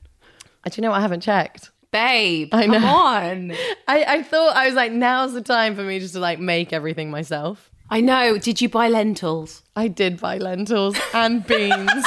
[0.65, 0.97] Uh, Do you know what?
[0.97, 1.71] I haven't checked.
[1.91, 2.87] Babe, I come know.
[2.87, 3.51] on.
[3.87, 6.71] I, I thought I was like, now's the time for me just to like make
[6.71, 7.71] everything myself.
[7.89, 8.37] I know.
[8.37, 9.63] Did you buy lentils?
[9.75, 12.05] I did buy lentils and beans.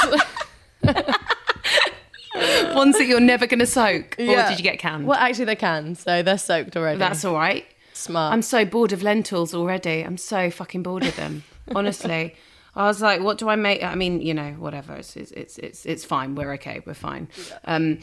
[2.75, 4.15] Ones that you're never going to soak?
[4.19, 5.05] Or did you get canned?
[5.05, 6.99] well, actually, they can, so they're soaked already.
[6.99, 7.65] That's all right.
[7.93, 8.33] smart.
[8.33, 10.01] I'm so bored of lentils already.
[10.01, 11.43] I'm so fucking bored of them.
[11.75, 12.35] Honestly.
[12.75, 13.83] I was like, what do I make?
[13.83, 14.95] I mean, you know, whatever.
[14.95, 16.33] It's it's it's it's, it's fine.
[16.33, 16.81] We're okay.
[16.85, 17.27] We're fine.
[17.65, 17.99] Um,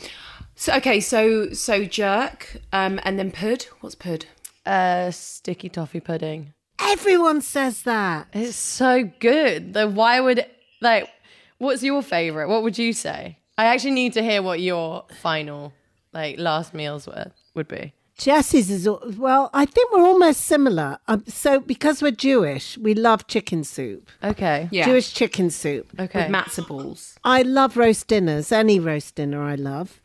[0.54, 3.66] so okay, so so jerk, um, and then pud.
[3.80, 4.26] What's pud?
[4.64, 6.52] Uh, sticky toffee pudding.
[6.78, 8.28] Everyone says that.
[8.32, 9.74] It's so good.
[9.74, 10.46] Though why would
[10.80, 11.10] like
[11.58, 12.48] what's your favorite?
[12.48, 13.38] What would you say?
[13.60, 15.74] I actually need to hear what your final
[16.14, 17.92] like last meals were would be.
[18.16, 19.50] Jessie's is al- well.
[19.52, 20.96] I think we're almost similar.
[21.08, 24.08] Um, so because we're Jewish, we love chicken soup.
[24.24, 24.70] Okay.
[24.72, 25.92] Yeah, Jewish chicken soup.
[26.00, 26.22] Okay.
[26.22, 27.18] with matzo balls.
[27.22, 28.50] I love roast dinners.
[28.50, 30.00] Any roast dinner, I love.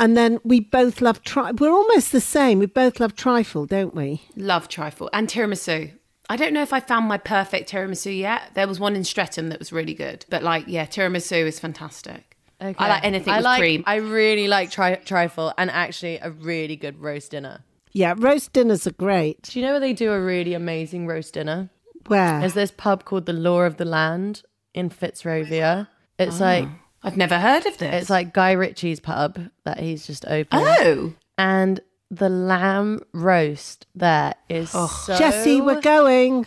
[0.00, 1.52] And then we both love tri.
[1.52, 2.58] We're almost the same.
[2.58, 4.22] We both love trifle, don't we?
[4.34, 5.92] Love trifle and tiramisu.
[6.28, 8.50] I don't know if I found my perfect tiramisu yet.
[8.54, 12.35] There was one in Streatham that was really good, but like, yeah, tiramisu is fantastic.
[12.60, 12.74] Okay.
[12.78, 13.84] I like anything I with like, cream.
[13.86, 17.60] I really like tri- trifle and actually a really good roast dinner.
[17.92, 19.42] Yeah, roast dinners are great.
[19.42, 21.70] Do you know where they do a really amazing roast dinner?
[22.06, 22.40] Where?
[22.40, 24.42] There's this pub called the Lore of the Land
[24.74, 25.88] in Fitzrovia.
[26.18, 26.44] It's ah.
[26.44, 26.68] like
[27.02, 28.02] I've never heard of this.
[28.02, 30.62] it's like Guy Ritchie's pub that he's just opened.
[30.64, 36.46] oh, And the lamb roast there is so Jessie, we're going.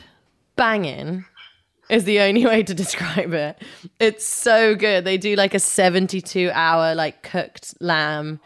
[0.55, 1.25] banging
[1.89, 3.61] is the only way to describe it.
[3.99, 5.05] It's so good.
[5.05, 8.39] They do like a 72 hour like cooked lamb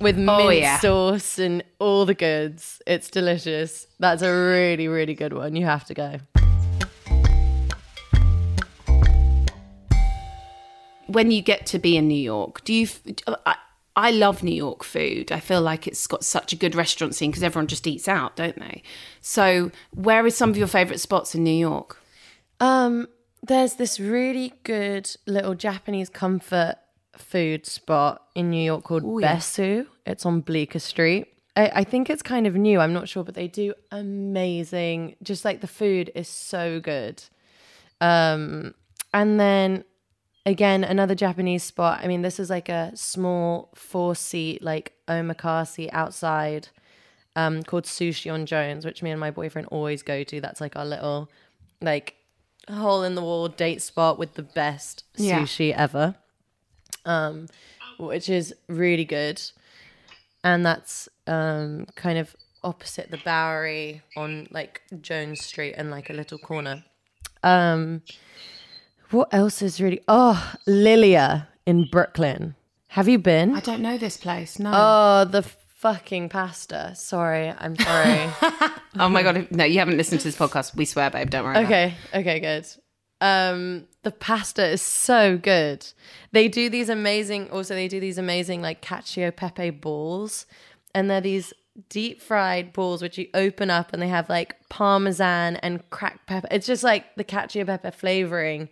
[0.00, 0.78] with mint Oh, yeah.
[0.80, 2.80] sauce and all the goods.
[2.86, 3.86] It's delicious.
[3.98, 5.56] That's a really really good one.
[5.56, 6.18] You have to go.
[11.06, 12.86] when you get to be in New York, do you?
[13.44, 13.56] I,
[13.96, 15.32] I love New York food.
[15.32, 18.36] I feel like it's got such a good restaurant scene because everyone just eats out,
[18.36, 18.82] don't they?
[19.20, 21.99] So, where is some of your favorite spots in New York?
[22.60, 23.08] Um,
[23.42, 26.76] there's this really good little Japanese comfort
[27.16, 29.86] food spot in New York called Bessou.
[30.06, 31.28] It's on Bleecker Street.
[31.56, 32.78] I, I think it's kind of new.
[32.80, 35.16] I'm not sure, but they do amazing.
[35.22, 37.22] Just like the food is so good.
[38.00, 38.74] Um,
[39.12, 39.84] and then
[40.46, 42.00] again, another Japanese spot.
[42.02, 46.68] I mean, this is like a small four seat like omakase outside
[47.36, 50.40] um, called Sushi on Jones, which me and my boyfriend always go to.
[50.40, 51.30] That's like our little
[51.80, 52.14] like
[52.72, 55.40] hole in the wall date spot with the best Yeah.
[55.40, 56.14] sushi ever.
[57.04, 57.48] Um,
[57.98, 59.40] which is really good.
[60.42, 66.12] And that's um kind of opposite the Bowery on like Jones Street and like a
[66.14, 66.84] little corner.
[67.42, 68.02] Um
[69.10, 72.54] what else is really oh Lilia in Brooklyn.
[72.88, 73.54] Have you been?
[73.54, 74.58] I don't know this place.
[74.58, 74.70] No.
[74.74, 75.42] Oh, the
[75.80, 76.94] fucking pasta.
[76.94, 78.28] Sorry, I'm sorry.
[78.98, 79.48] oh my god!
[79.50, 80.76] No, you haven't listened to this podcast.
[80.76, 81.30] We swear, babe.
[81.30, 81.56] Don't worry.
[81.56, 81.64] about.
[81.66, 82.66] Okay, okay, good.
[83.22, 85.86] Um, the pasta is so good.
[86.32, 87.50] They do these amazing.
[87.50, 90.46] Also, they do these amazing like cacio pepe balls,
[90.94, 91.52] and they're these
[91.88, 96.48] deep fried balls which you open up, and they have like parmesan and cracked pepper.
[96.50, 98.68] It's just like the cacio pepe flavoring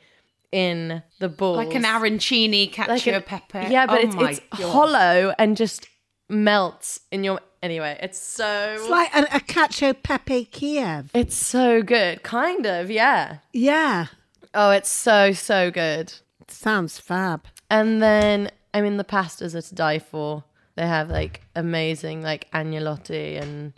[0.50, 3.66] in the balls, Like an arancini cacio an- pepper.
[3.68, 5.86] Yeah, but Oh it's it's hollow and just
[6.28, 7.40] melts in your.
[7.62, 11.10] Anyway, it's so It's like a, a cacio pepe Kiev.
[11.12, 12.22] it's so good.
[12.22, 13.38] Kind of, yeah.
[13.52, 14.06] Yeah,
[14.54, 16.12] Oh, it's so so good.
[16.46, 17.46] sounds fab.
[17.70, 20.44] And then, I mean, the pastas are to die for.
[20.76, 23.72] They have like amazing, like agnolotti and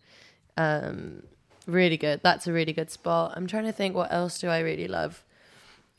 [0.58, 1.22] um,
[1.66, 2.20] really good.
[2.22, 3.32] That's a really good spot.
[3.34, 5.24] I'm trying to think what else do I really love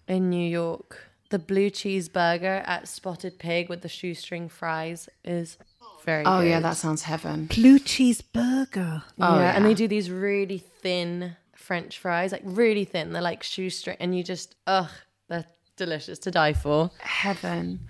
[0.08, 1.08] in New York.
[1.32, 5.58] The blue cheese burger at Spotted Pig with the shoestring fries is
[6.04, 6.50] very Oh good.
[6.50, 7.46] yeah, that sounds heaven.
[7.46, 9.04] Blue cheese burger.
[9.20, 13.14] Oh, yeah, and they do these really thin French fries, like really thin.
[13.14, 14.90] They're like shoestring, and you just ugh,
[15.30, 15.46] they're
[15.78, 16.92] delicious to die for.
[17.00, 17.88] Heaven.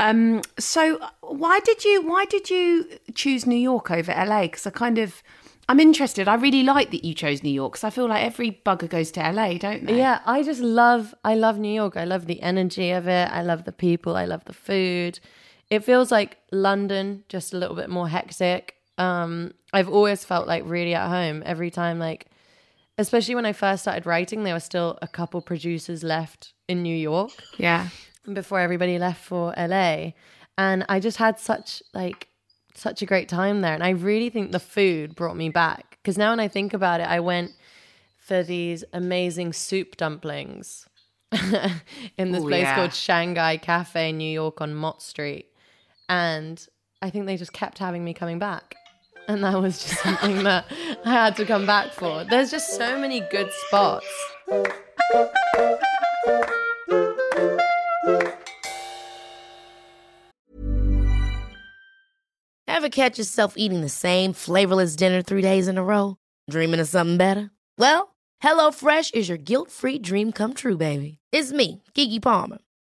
[0.00, 4.42] Um, so why did you why did you choose New York over LA?
[4.42, 5.22] Because I kind of
[5.68, 6.26] I'm interested.
[6.26, 9.12] I really like that you chose New York because I feel like every bugger goes
[9.12, 9.96] to LA, don't they?
[9.98, 11.96] Yeah, I just love I love New York.
[11.96, 13.30] I love the energy of it.
[13.30, 14.16] I love the people.
[14.16, 15.20] I love the food.
[15.72, 18.76] It feels like London, just a little bit more hectic.
[18.98, 22.26] Um, I've always felt like really at home every time like
[22.98, 26.94] especially when I first started writing, there were still a couple producers left in New
[26.94, 27.88] York Yeah.
[28.30, 30.12] before everybody left for LA.
[30.58, 32.28] And I just had such like
[32.74, 33.72] such a great time there.
[33.74, 35.98] And I really think the food brought me back.
[36.02, 37.52] Because now when I think about it, I went
[38.18, 40.86] for these amazing soup dumplings
[42.18, 42.74] in this Ooh, place yeah.
[42.74, 45.46] called Shanghai Cafe in New York on Mott Street.
[46.08, 46.64] And
[47.00, 48.74] I think they just kept having me coming back.
[49.28, 50.66] And that was just something that
[51.04, 52.24] I had to come back for.
[52.24, 54.06] There's just so many good spots.
[62.66, 66.16] Ever catch yourself eating the same flavorless dinner three days in a row?
[66.50, 67.50] Dreaming of something better?
[67.78, 71.18] Well, HelloFresh is your guilt-free dream come true, baby.
[71.30, 72.58] It's me, Keke Palmer.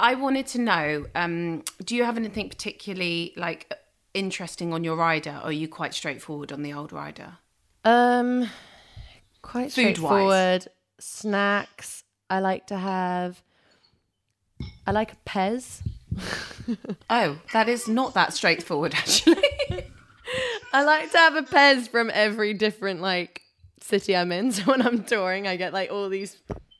[0.00, 3.72] I wanted to know um, do you have anything particularly like
[4.14, 7.34] interesting on your rider or are you quite straightforward on the old rider?
[7.84, 8.48] Um,
[9.42, 9.92] quite Food-wise.
[9.94, 10.68] straightforward.
[10.98, 12.02] Snacks.
[12.30, 13.42] I like to have.
[14.86, 15.82] I like a Pez.
[17.08, 19.42] Oh, that is not that straightforward actually.
[20.72, 23.42] I like to have a Pez from every different like
[23.80, 24.52] city I'm in.
[24.52, 26.36] So when I'm touring, I get like all these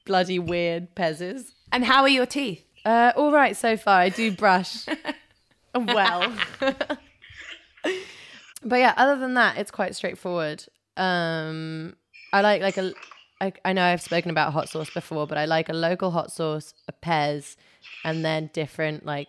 [0.06, 1.50] bloody weird Pezes.
[1.72, 2.64] and how are your teeth?
[2.84, 4.00] Uh, all right so far.
[4.00, 4.86] I do brush
[5.74, 6.98] well, but
[8.76, 8.94] yeah.
[8.96, 10.64] Other than that, it's quite straightforward.
[10.96, 11.94] Um,
[12.32, 12.92] I like like a.
[13.42, 16.30] I, I know I've spoken about hot sauce before, but I like a local hot
[16.30, 17.56] sauce, a Pez,
[18.04, 19.28] and then different like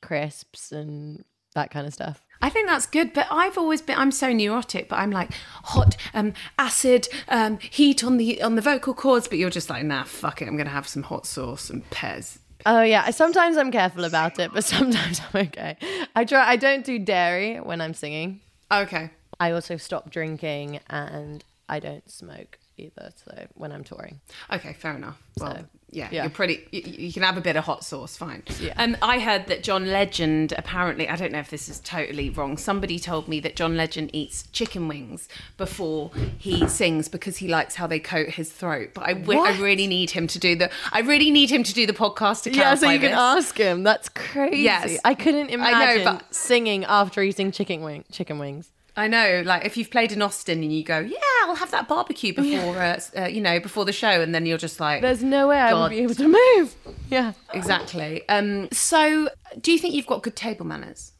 [0.00, 2.22] crisps and that kind of stuff.
[2.42, 5.30] I think that's good, but I've always been I'm so neurotic, but I'm like
[5.64, 9.84] hot um acid um heat on the on the vocal cords, but you're just like
[9.84, 12.38] nah, fuck it, I'm going to have some hot sauce and Pez.
[12.66, 15.76] Oh yeah, sometimes I'm careful about it, but sometimes I'm okay.
[16.14, 16.48] I try.
[16.48, 18.40] I don't do dairy when I'm singing.
[18.70, 19.10] Okay.
[19.38, 23.10] I also stop drinking and I don't smoke either.
[23.24, 24.20] So when I'm touring,
[24.52, 25.20] Okay, fair enough.
[25.38, 26.22] Well, So, yeah, yeah.
[26.22, 26.66] you're pretty.
[26.70, 28.42] You, you can have a bit of hot sauce, fine.
[28.60, 28.74] Yeah.
[28.76, 31.08] Um, I heard that John Legend apparently.
[31.08, 32.56] I don't know if this is totally wrong.
[32.56, 37.74] Somebody told me that John Legend eats chicken wings before he sings because he likes
[37.74, 38.90] how they coat his throat.
[38.94, 40.70] But I, wi- I really need him to do the.
[40.92, 42.74] I really need him to do the podcast to yeah.
[42.76, 43.18] So you can this.
[43.18, 43.82] ask him.
[43.82, 44.62] That's crazy.
[44.62, 44.98] Yes.
[45.04, 48.70] I couldn't imagine I know, but- singing after eating chicken wing chicken wings.
[49.00, 51.88] I know, like if you've played in Austin and you go, yeah, I'll have that
[51.88, 55.22] barbecue before, uh, uh, you know, before the show, and then you're just like, There's
[55.22, 55.82] no way I God.
[55.82, 56.74] would be able to move.
[57.10, 57.32] Yeah.
[57.54, 58.28] exactly.
[58.28, 59.28] Um, so,
[59.60, 61.12] do you think you've got good table manners?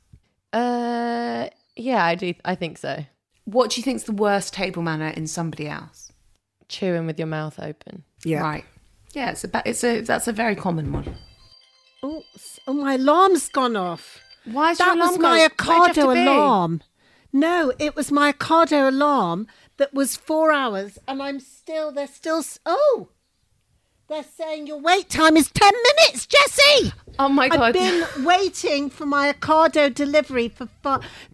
[0.52, 1.48] Uh.
[1.76, 2.34] Yeah, I do.
[2.44, 3.04] I think so.
[3.44, 6.12] What do you think's the worst table manner in somebody else?
[6.68, 8.04] Chewing with your mouth open.
[8.24, 8.42] Yeah.
[8.42, 8.64] Right.
[9.12, 11.16] Yeah, it's a it's a that's a very common one.
[12.02, 14.20] Oh, s- oh, my alarm's gone off.
[14.44, 15.78] Why is that your was alarm my going?
[15.80, 16.22] Where'd you Ocado be?
[16.26, 16.82] alarm.
[17.32, 21.92] No, it was my Ocado alarm that was four hours, and I'm still.
[21.92, 22.42] They're still.
[22.66, 23.08] Oh,
[24.08, 26.92] they're saying your wait time is ten minutes, Jessie.
[27.18, 27.60] Oh my god!
[27.60, 30.68] I've been waiting for my Ocado delivery for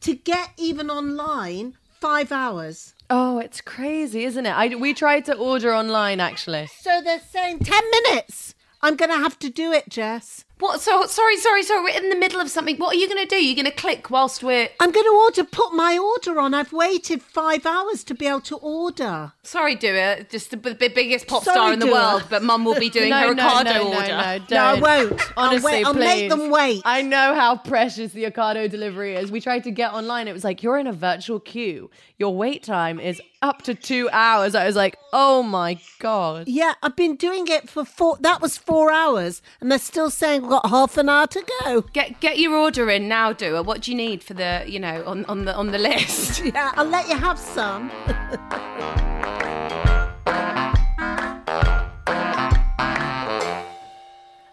[0.01, 2.95] to get even online five hours.
[3.09, 4.51] Oh, it's crazy, isn't it?
[4.51, 6.69] I we tried to order online actually.
[6.81, 8.55] So they're saying ten minutes.
[8.83, 10.45] I'm going to have to do it, Jess.
[10.59, 10.81] What?
[10.81, 11.83] So sorry, sorry, sorry.
[11.85, 12.77] We're in the middle of something.
[12.77, 13.37] What are you going to do?
[13.45, 14.69] You're going to click whilst we're.
[14.81, 15.45] I'm going to order.
[15.45, 16.55] Put my order on.
[16.55, 19.33] I've waited five hours to be able to order.
[19.43, 20.31] Sorry, do it.
[20.31, 21.95] Just the, the biggest pop Sorry, star in the Dua.
[21.95, 24.09] world, but Mum will be doing her Ocado order.
[24.09, 24.81] No, No, I don't.
[24.81, 25.21] won't.
[25.37, 26.83] I'll Honestly, wait- I'll make them wait.
[26.85, 29.31] I know how precious the Ocado delivery is.
[29.31, 30.27] We tried to get online.
[30.29, 31.91] It was like you're in a virtual queue.
[32.19, 34.55] Your wait time is up to two hours.
[34.55, 36.49] I was like, oh my god.
[36.49, 38.19] Yeah, I've been doing it for four.
[38.21, 41.83] That was four hours, and they're still saying we've got half an hour to go.
[41.93, 43.63] Get get your order in now, Dua.
[43.63, 46.43] What do you need for the you know on, on the on the list?
[46.57, 47.91] Yeah, I'll let you have some.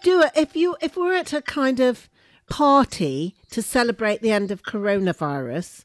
[0.02, 2.10] Do it if you if we're at a kind of
[2.50, 5.84] party to celebrate the end of coronavirus,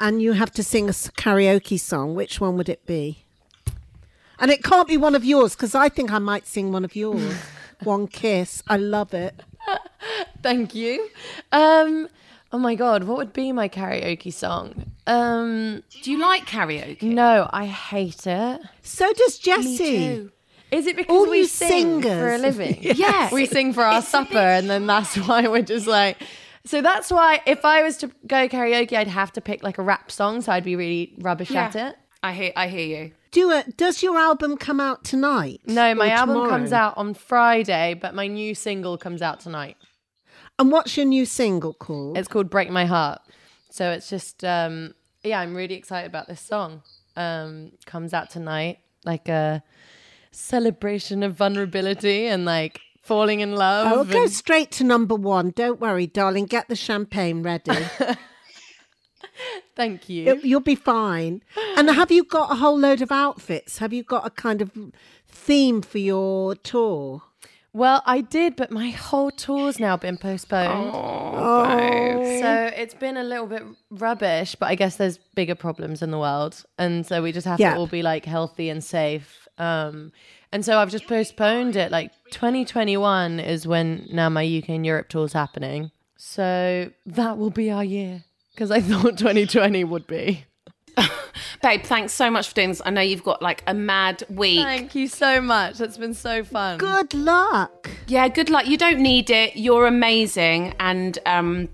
[0.00, 2.14] and you have to sing a karaoke song.
[2.14, 3.24] Which one would it be?
[4.38, 6.94] And it can't be one of yours because I think I might sing one of
[6.94, 7.34] yours.
[7.82, 8.62] one kiss.
[8.68, 9.34] I love it.
[10.42, 11.08] Thank you.
[11.52, 12.08] Um,
[12.52, 14.92] oh my god, what would be my karaoke song?
[15.06, 17.02] Um, do you like karaoke?
[17.02, 18.60] no, I hate it.
[18.82, 19.78] So does Jessie.
[19.78, 20.32] too.
[20.70, 22.78] Is it because All we you sing for a living?
[22.82, 23.32] Yes.
[23.32, 26.18] we sing for our supper, and then that's why we're just like.
[26.68, 29.82] So that's why if I was to go karaoke, I'd have to pick like a
[29.82, 31.96] rap song, so I'd be really rubbish at it.
[32.22, 33.12] I hear, I hear you.
[33.30, 33.78] Do it.
[33.78, 35.62] Does your album come out tonight?
[35.66, 36.50] No, my Or album tomorrow?
[36.50, 39.76] comes out on Friday, but my new single comes out tonight.
[40.58, 42.18] And what's your new single called?
[42.18, 43.22] It's called Break My Heart.
[43.70, 44.94] So it's just um
[45.24, 46.82] yeah, I'm really excited about this song.
[47.16, 49.62] Um comes out tonight like a
[50.32, 53.90] celebration of vulnerability and like falling in love.
[53.92, 55.50] Oh, go and- straight to number one.
[55.50, 56.44] Don't worry, darling.
[56.46, 57.72] Get the champagne ready.
[59.76, 60.26] Thank you.
[60.34, 61.42] It- you'll be fine.
[61.76, 63.78] And have you got a whole load of outfits?
[63.78, 64.70] Have you got a kind of
[65.28, 67.22] theme for your tour?
[67.72, 70.90] Well, I did, but my whole tour's now been postponed.
[70.92, 76.10] Oh, So it's been a little bit rubbish, but I guess there's bigger problems in
[76.10, 76.64] the world.
[76.78, 77.74] And so we just have Yeah.
[77.74, 79.46] to all be like healthy and safe.
[79.58, 80.12] Um,
[80.52, 81.90] and so I've just postponed it.
[81.90, 85.90] Like 2021 is when now my UK and Europe tour is happening.
[86.16, 88.24] So that will be our year
[88.54, 90.44] because I thought 2020 would be.
[91.62, 92.82] Babe, thanks so much for doing this.
[92.84, 94.60] I know you've got like a mad week.
[94.60, 95.80] Thank you so much.
[95.80, 96.78] It's been so fun.
[96.78, 97.90] good luck.
[98.06, 98.66] Yeah, good luck.
[98.66, 99.56] You don't need it.
[99.56, 101.68] You're amazing, and um,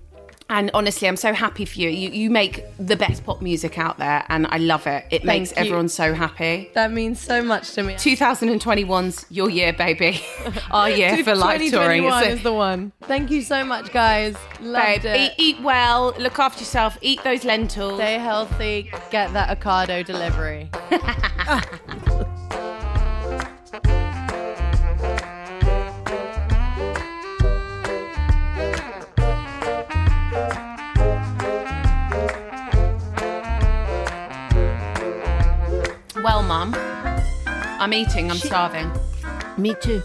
[0.49, 1.89] and honestly, I'm so happy for you.
[1.89, 5.05] You you make the best pop music out there, and I love it.
[5.09, 5.57] It makes you.
[5.57, 6.69] everyone so happy.
[6.75, 7.95] That means so much to me.
[7.95, 10.21] 2021's your year, baby.
[10.71, 12.03] Our year for live touring.
[12.03, 12.91] 2021 It's is the one.
[13.03, 14.35] Thank you so much, guys.
[14.61, 15.33] Loved Babe, it.
[15.37, 17.97] eat, eat well, look after yourself, eat those lentils.
[17.97, 18.91] Stay healthy.
[19.09, 20.69] Get that Ocado delivery.
[37.85, 38.91] I'm eating, I'm starving.
[39.59, 40.01] Me too.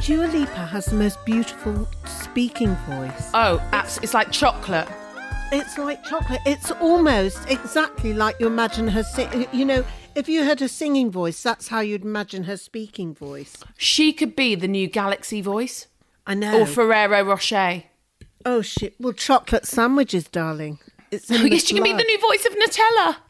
[0.00, 3.30] Dua Lipa has the most beautiful speaking voice.
[3.34, 4.86] Oh, abs- it's like chocolate.
[5.50, 6.40] It's like chocolate.
[6.46, 9.48] It's almost exactly like you imagine her sing.
[9.52, 9.84] You know,
[10.14, 13.56] if you heard her singing voice, that's how you'd imagine her speaking voice.
[13.76, 15.88] She could be the new Galaxy voice
[16.28, 16.60] I know.
[16.60, 17.82] or Ferrero Rocher.
[18.46, 18.94] oh shit!
[19.00, 20.78] Well, chocolate sandwiches, darling.
[21.10, 23.16] It's Oh, yes, she can be the new voice of Nutella.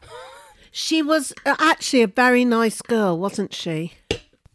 [0.71, 3.93] She was uh, actually a very nice girl, wasn't she?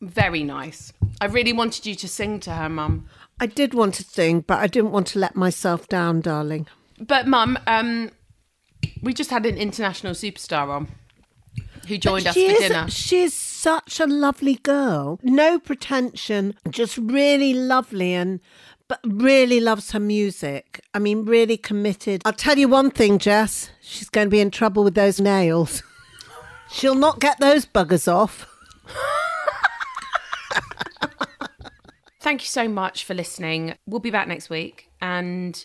[0.00, 0.92] Very nice.
[1.20, 3.06] I really wanted you to sing to her, Mum.
[3.38, 6.66] I did want to sing, but I didn't want to let myself down, darling.
[6.98, 8.10] But, Mum, um,
[9.02, 10.88] we just had an international superstar on
[11.86, 12.88] who joined us she for is, dinner.
[12.88, 15.20] She is such a lovely girl.
[15.22, 18.40] No pretension, just really lovely and
[18.88, 20.80] but really loves her music.
[20.94, 22.22] I mean, really committed.
[22.24, 23.70] I'll tell you one thing, Jess.
[23.80, 25.82] She's going to be in trouble with those nails.
[26.70, 28.46] She'll not get those buggers off.
[32.20, 33.74] Thank you so much for listening.
[33.86, 35.64] We'll be back next week and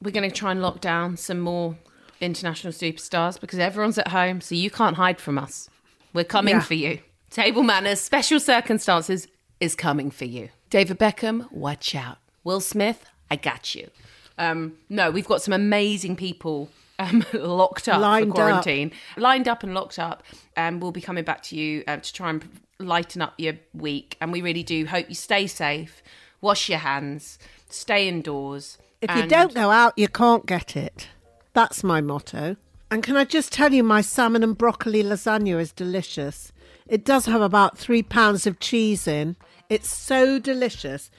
[0.00, 1.76] we're going to try and lock down some more
[2.20, 5.68] international superstars because everyone's at home, so you can't hide from us.
[6.12, 6.60] We're coming Yeah.
[6.60, 7.00] for you.
[7.30, 9.26] Table Manners, Special Circumstances
[9.58, 10.50] is coming for you.
[10.70, 12.18] David Beckham, watch out.
[12.44, 13.90] Will Smith, I got you.
[14.38, 16.68] Um, no, we've got some amazing people
[17.02, 18.36] um, locked up Lined for up.
[18.36, 20.22] quarantine, lined up and locked up.
[20.56, 22.48] And we'll be coming back to you uh, to try and
[22.78, 24.16] lighten up your week.
[24.20, 26.02] And we really do hope you stay safe,
[26.40, 27.38] wash your hands,
[27.68, 28.78] stay indoors.
[29.00, 31.08] If you don't go out, you can't get it.
[31.54, 32.56] That's my motto.
[32.90, 36.52] And can I just tell you, my salmon and broccoli lasagna is delicious.
[36.86, 39.36] It does have about three pounds of cheese in.
[39.68, 41.10] It's so delicious.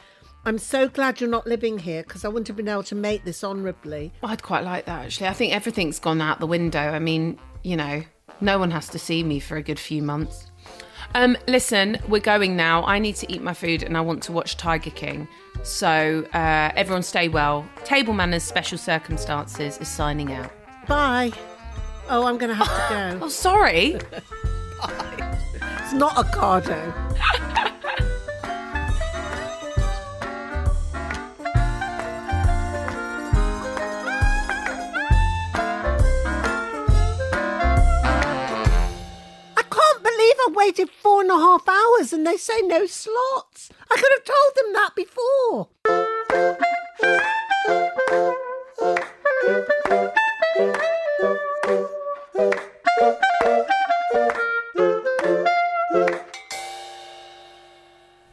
[0.45, 3.23] I'm so glad you're not living here because I wouldn't have been able to make
[3.23, 4.11] this honourably.
[4.21, 5.27] I'd quite like that actually.
[5.27, 6.79] I think everything's gone out the window.
[6.81, 8.03] I mean, you know,
[8.41, 10.51] no one has to see me for a good few months.
[11.15, 12.83] Um, listen, we're going now.
[12.83, 15.27] I need to eat my food and I want to watch Tiger King.
[15.63, 17.65] So uh, everyone stay well.
[17.85, 20.51] Table Manners Special Circumstances is signing out.
[20.87, 21.31] Bye.
[22.09, 23.25] Oh, I'm going to have to go.
[23.25, 23.97] Oh, sorry.
[24.81, 25.19] Bye.
[25.83, 26.93] It's not a cardo.
[40.63, 43.69] Waited four and a half hours and they say no slots.
[43.91, 45.67] I could have told them that before.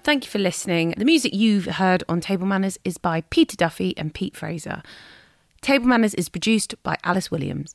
[0.05, 0.95] Thank you for listening.
[0.97, 4.83] The music you've heard on Table Manners is by Peter Duffy and Pete Fraser.
[5.63, 7.75] Table Manners is produced by Alice Williams.